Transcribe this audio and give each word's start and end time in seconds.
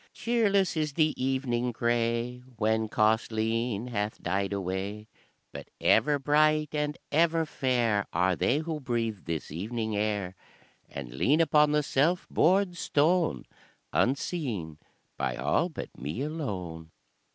"Cheerless 0.15 0.75
is 0.75 0.93
the 0.93 1.13
evening 1.23 1.71
grey 1.71 2.39
When 2.57 2.89
Causleen 2.89 3.89
hath 3.89 4.19
died 4.19 4.51
away, 4.51 5.07
But 5.51 5.69
ever 5.79 6.17
bright 6.17 6.73
and 6.73 6.97
ever 7.11 7.45
fair 7.45 8.07
Are 8.11 8.35
they 8.35 8.57
who 8.57 8.79
breathe 8.79 9.25
this 9.25 9.51
evening 9.51 9.95
air, 9.95 10.35
And 10.89 11.13
lean 11.13 11.39
upon 11.39 11.71
the 11.71 11.83
self 11.83 12.27
bored 12.31 12.77
stone 12.77 13.45
Unseen 13.93 14.79
by 15.19 15.35
all 15.35 15.69
but 15.69 15.95
me 15.95 16.23
alone." 16.23 16.89